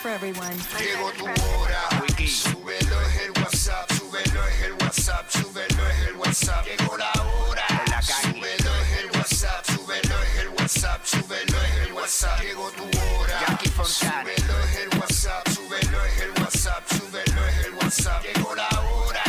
[0.00, 0.56] for everyone.
[0.78, 1.82] Llegó tu hora.
[2.26, 6.66] Súbelo es el WhatsApp, súbelo es el WhatsApp, súbelo es el WhatsApp.
[6.66, 7.66] Llegó la hora.
[8.00, 12.40] Súbelo es el WhatsApp, súbelo es el WhatsApp, súbelo es el WhatsApp.
[12.40, 13.58] Llegó tu hora.
[13.84, 18.22] Súbelo es el WhatsApp, súbelo es el WhatsApp, súbelo es el WhatsApp.
[18.22, 19.22] Llegó la hora.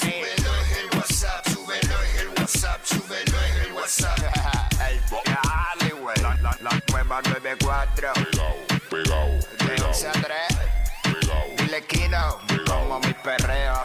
[0.00, 4.18] Súbelo es el WhatsApp, súbelo es el WhatsApp, súbelo es el WhatsApp.
[5.26, 6.16] Dale, güey.
[6.22, 8.31] La, la, la nueva 94.
[10.02, 10.22] Pegao, pegao, De 11 a 3.
[11.02, 12.38] pegao, Dile Kino.
[12.66, 13.84] Como mi perreo.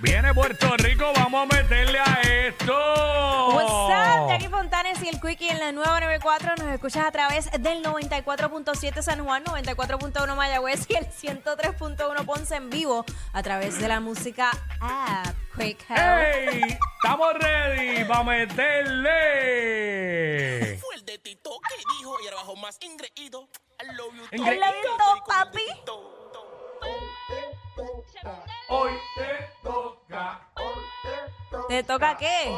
[0.00, 2.74] Viene Puerto Rico, vamos a meterle a esto.
[3.54, 6.56] What's up, Jackie Fontanes y el Quickie en la nueva 94.
[6.58, 12.68] Nos escuchas a través del 94.7 San Juan, 94.1 Mayagüez y el 103.1 Ponce en
[12.68, 15.98] vivo a través de la música app Quick Help.
[15.98, 16.78] ¡Ey!
[17.02, 19.86] ¡Estamos ready para meterle!
[21.46, 23.48] Que dijo y ahora bajo más ingreído.
[23.80, 24.24] I love you.
[24.32, 25.60] I love you too, papi.
[28.68, 30.50] Hoy te toca.
[31.68, 32.52] ¿Te toca qué?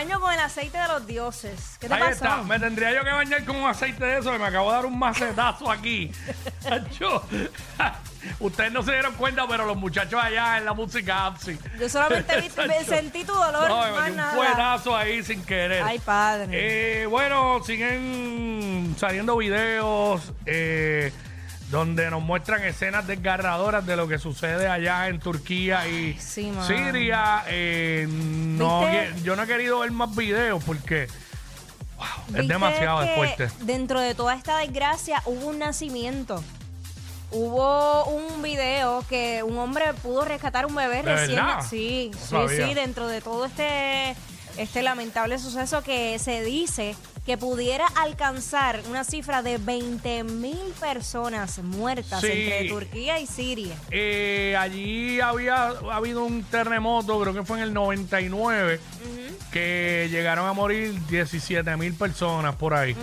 [0.00, 1.76] Baño con el aceite de los dioses.
[1.78, 2.12] ¿Qué te Ahí pasó?
[2.12, 4.76] está, me tendría yo que bañar con un aceite de eso que me acabo de
[4.76, 6.10] dar un macetazo aquí.
[6.98, 7.22] Yo-
[8.40, 11.58] ustedes no se dieron cuenta, pero los muchachos allá en la música Apsi.
[11.78, 14.98] Yo solamente vi- me sentí tu dolor, No, me más metí un nada.
[14.98, 15.82] ahí sin querer.
[15.82, 16.48] Ay, padre.
[17.02, 21.12] Eh, bueno, siguen saliendo videos eh,
[21.70, 26.52] donde nos muestran escenas desgarradoras de lo que sucede allá en Turquía y sí.
[26.66, 27.44] Siria.
[27.46, 28.82] Eh, no,
[29.22, 31.06] yo no he querido ver más videos porque
[31.96, 33.50] wow, es ¿Viste demasiado fuerte.
[33.60, 36.42] Dentro de toda esta desgracia hubo un nacimiento.
[37.32, 41.36] Hubo un video que un hombre pudo rescatar un bebé ¿De recién.
[41.36, 41.64] verdad?
[41.68, 42.66] Sí, No sí, sabía.
[42.66, 44.16] sí, dentro de todo este,
[44.56, 51.58] este lamentable suceso que se dice que pudiera alcanzar una cifra de 20 mil personas
[51.62, 52.28] muertas Sí.
[52.32, 53.76] entre Turquía y Siria.
[53.90, 58.80] Eh, allí había habido un terremoto, creo que fue en el 99,
[59.52, 62.96] que llegaron a morir 17 mil personas por ahí.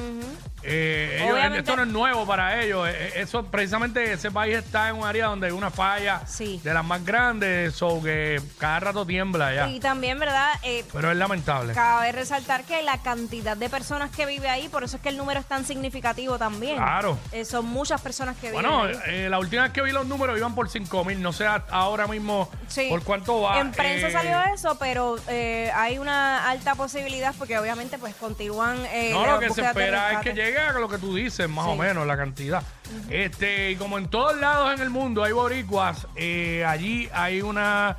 [0.63, 2.87] Eh, ellos- Esto no es nuevo para ellos.
[2.87, 6.59] Eh, eh, Eso, precisamente ese país está en un área donde hay una falla Sí.
[6.63, 9.67] de las más grandes, o que cada rato tiembla ya.
[9.69, 10.51] Y también, ¿verdad?
[10.63, 11.73] Eh, Pero es lamentable.
[11.73, 15.17] Cabe resaltar que la cantidad de personas que vive ahí, por eso es que el
[15.17, 16.77] número es tan significativo también.
[16.77, 17.17] Claro.
[17.31, 20.37] Eh, son muchas personas que Bueno, viven eh, la última vez que vi los números
[20.37, 21.21] iban por 5 mil.
[21.21, 22.87] No sé ahora mismo Sí.
[22.89, 23.59] por cuánto va.
[23.59, 28.77] En prensa salió eso, pero eh, hay una alta posibilidad porque obviamente pues continúan
[29.11, 31.71] No, lo que se espera es que llegue a lo que tú dices, más Sí.
[31.71, 32.63] o menos, la cantidad.
[33.09, 37.97] Este, y como en todos lados en el mundo hay boricuas, eh, allí hay una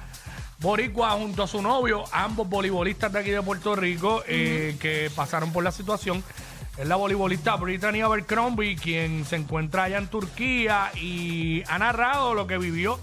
[0.60, 5.53] boricua junto a su novio, ambos voleibolistas de aquí de Puerto Rico, eh, que pasaron
[5.53, 6.25] por la situación.
[6.77, 12.47] Es la voleibolista Brittany Abercrombie, quien se encuentra allá en Turquía y ha narrado lo
[12.47, 12.98] que vivió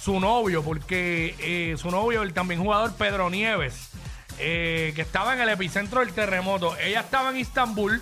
[0.00, 3.90] su novio, porque eh, su novio, el también jugador Pedro Nieves,
[4.38, 6.76] eh, que estaba en el epicentro del terremoto.
[6.78, 8.00] Ella estaba en Istambul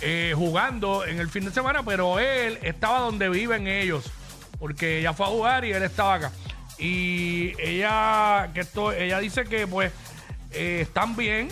[0.00, 4.10] eh, jugando en el fin de semana, pero él estaba donde viven ellos,
[4.58, 6.32] porque ella fue a jugar y él estaba acá.
[6.78, 9.92] Y ella, que esto, ella dice que pues
[10.52, 11.48] eh, están bien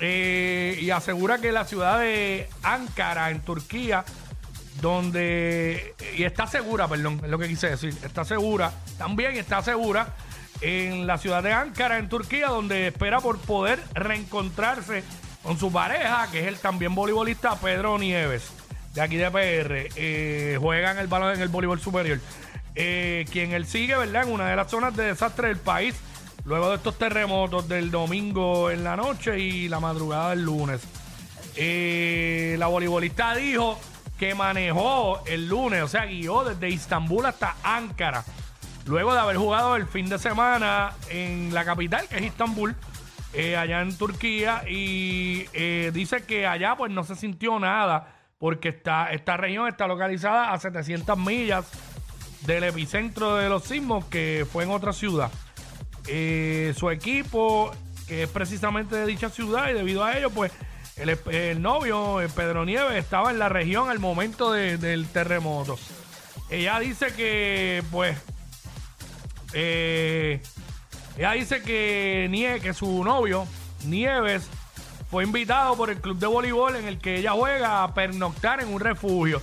[0.00, 4.04] eh, y asegura que la ciudad de Ankara, en Turquía,
[4.80, 10.14] donde y está segura, perdón, es lo que quise decir, está segura, también está segura
[10.60, 15.02] en la ciudad de Ankara, en Turquía, donde espera por poder reencontrarse
[15.44, 18.50] con su pareja, que es el también voleibolista Pedro Nieves,
[18.94, 22.18] de aquí de PR, eh, juega en el balón en el voleibol superior,
[22.74, 24.22] eh, quien él sigue, ¿verdad?
[24.26, 25.94] En una de las zonas de desastre del país,
[26.46, 30.80] luego de estos terremotos del domingo en la noche y la madrugada del lunes.
[31.56, 33.78] Eh, la voleibolista dijo
[34.18, 38.24] que manejó el lunes, o sea, guió desde Istambul hasta Ankara,
[38.86, 42.74] luego de haber jugado el fin de semana en la capital, que es Istambul,
[43.34, 48.68] eh, allá en Turquía, y eh, dice que allá pues no se sintió nada, porque
[48.68, 51.66] está, esta región está localizada a 700 millas
[52.42, 55.30] del epicentro de los sismos, que fue en otra ciudad.
[56.06, 57.72] Eh, su equipo,
[58.06, 60.52] que es precisamente de dicha ciudad, y debido a ello, pues
[60.96, 65.78] el, novio, Pedro Nieves, estaba en la región al momento de- del terremoto.
[66.50, 68.16] Ella dice que, pues,
[71.16, 73.46] ella dice que, Nie- que su novio,
[73.86, 74.48] Nieves,
[75.10, 78.72] fue invitado por el club de voleibol en el que ella juega a pernoctar en
[78.72, 79.42] un refugio.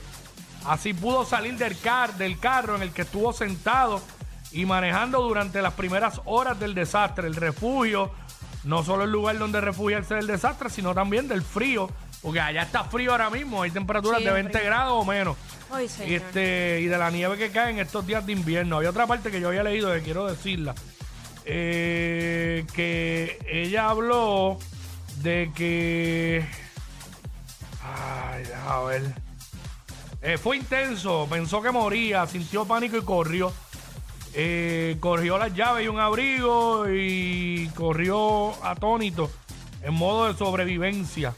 [0.65, 4.01] Así pudo salir del, car del carro en el que estuvo sentado
[4.51, 7.27] y manejando durante las primeras horas del desastre.
[7.27, 8.11] El refugio,
[8.63, 11.89] no solo el lugar donde refugiarse del desastre, sino también del frío,
[12.21, 14.65] porque allá está frío ahora mismo, hay temperaturas Sí, de es 20 frío.
[14.69, 15.37] grados o menos.
[15.71, 16.11] Ay, señor.
[16.21, 18.75] este, y de la nieve que cae en estos días de invierno.
[18.77, 20.75] Había otra parte que yo había leído que quiero decirla.
[21.53, 24.57] Eh, que ella habló
[25.21, 26.45] de que.
[27.83, 29.01] Ay, a ver.
[30.21, 33.51] Eh, fue intenso, pensó que moría, sintió pánico y corrió.
[34.33, 39.29] Eh, corrió las llaves y un abrigo y corrió atónito
[39.83, 41.33] en modo de sobrevivencia.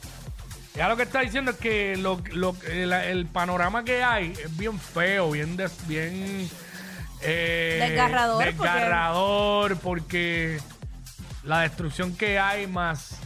[0.76, 4.56] Ya lo que está diciendo es que lo, lo- el, el panorama que hay es
[4.58, 6.48] bien feo, bien des- bien
[7.24, 10.60] eh, Desgarrador, porque- desgarrador, porque...
[11.44, 13.18] la destrucción que hay más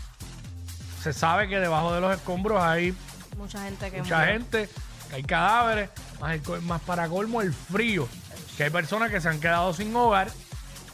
[1.03, 2.93] se sabe que debajo de los escombros hay
[3.37, 4.33] Mucha gente que mucha murió.
[4.33, 4.69] gente,
[5.09, 5.89] que hay cadáveres,
[6.19, 8.07] más, el más para colmo el frío,
[8.57, 10.29] que hay personas que se han quedado sin hogar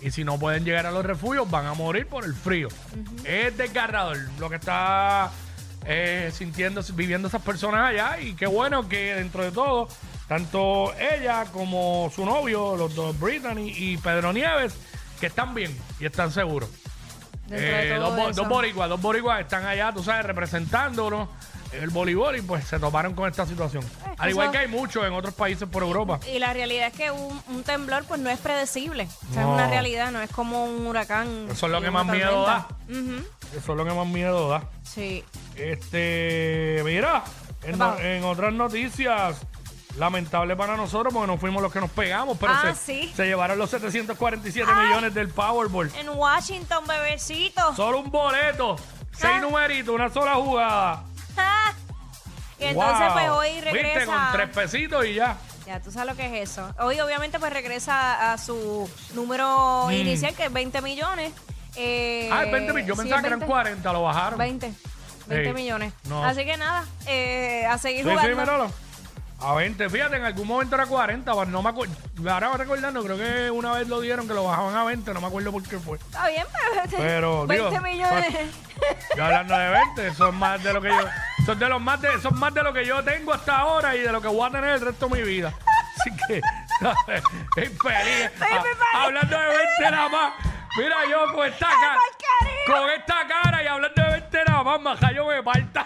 [0.01, 2.67] y si no pueden llegar a los refugios van a morir por el frío.
[3.23, 5.31] Es desgarrador lo que está
[5.85, 9.87] eh, sintiendo, viviendo esas personas allá y qué bueno que dentro de todo,
[10.27, 14.73] tanto ella como su novio, los dos Brittany y Pedro Nieves,
[15.19, 16.69] que están bien y están seguros.
[17.47, 18.41] De Eh, dos, bo- eso.
[18.41, 21.27] dos boricuas, dos boricuas están allá, tú sabes, representándonos
[21.73, 23.83] el voleibol y pues se toparon con esta situación.
[23.83, 26.19] que Al igual eso- que hay muchos en otros países por Europa.
[26.31, 29.07] Y la realidad es que un, un temblor pues no es predecible.
[29.29, 29.49] O sea, No.
[29.49, 31.47] es una realidad, no es como un huracán.
[31.51, 32.67] Eso es lo que más miedo da.
[33.57, 34.63] Eso es lo que más miedo da.
[34.83, 35.23] Sí.
[35.55, 37.23] Este, mira,
[37.63, 39.37] en otras noticias,
[39.97, 43.13] lamentable para nosotros porque no fuimos los que nos pegamos, pero Ah, se, sí.
[43.15, 44.87] se llevaron los 747 Ay.
[44.87, 45.91] millones del Powerball.
[45.95, 47.75] En Washington, bebecito.
[47.75, 48.75] Solo un boleto,
[49.11, 49.41] seis Ah.
[49.41, 51.03] numeritos, una sola jugada.
[51.37, 51.73] Ah.
[52.59, 53.13] Y entonces Wow.
[53.13, 54.05] pues hoy Viste, regresa.
[54.05, 55.37] con tres pesitos y ya.
[55.65, 56.73] Ya, tú sabes lo que es eso.
[56.79, 61.31] Hoy obviamente pues regresa a su número inicial que es 20 millones.
[61.75, 62.33] Eh, Mm.
[62.33, 62.85] ah, 20 mil.
[62.85, 63.51] Yo sí, pensaba es que eran 20.
[63.51, 64.37] 40, lo bajaron.
[64.39, 64.73] 20.
[65.27, 65.53] 20 Sí.
[65.55, 65.93] millones.
[66.09, 66.23] No.
[66.23, 68.71] Así que nada, eh, a seguir Sí, sí, jugando.
[69.43, 71.93] A 20, fíjate, en algún momento era 40, pero no me acuerdo.
[72.29, 75.19] Ahora me recordando, creo que una vez lo dieron que lo bajaban a 20, no
[75.19, 75.97] me acuerdo por qué fue.
[75.97, 78.35] Está bien, pero, Pero, 20 digo, millones.
[79.17, 81.05] Yo hablando de 20, son más de lo que yo.
[81.45, 83.99] Son de los más de, son más de lo que yo tengo hasta ahora y
[83.99, 85.53] de lo que voy a tener el resto de mi vida.
[85.99, 86.41] Así que,
[86.79, 87.23] ¿sabes?
[87.57, 88.31] Es feliz.
[88.93, 90.33] Hablando de 20 nada más.
[90.77, 91.97] Mira, yo con esta cara.
[92.65, 95.85] Con esta cara y hablando de 20 nada más, maja, yo me falta.